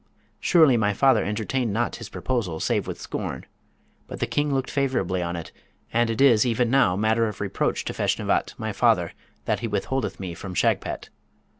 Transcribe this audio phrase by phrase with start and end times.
[0.39, 3.45] Surely my father entertained not his proposal save with scorn;
[4.07, 5.51] but the King looked favourably on it,
[5.93, 9.11] and it is even now matter of reproach to Feshnavat, my father,
[9.45, 11.09] that he withholdeth me from Shagpat.'